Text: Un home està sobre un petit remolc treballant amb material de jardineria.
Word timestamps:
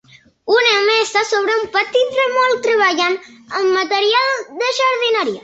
Un 0.53 0.69
home 0.69 0.95
està 1.01 1.21
sobre 1.31 1.57
un 1.63 1.67
petit 1.75 2.17
remolc 2.21 2.65
treballant 2.69 3.19
amb 3.61 3.71
material 3.77 4.35
de 4.65 4.73
jardineria. 4.81 5.39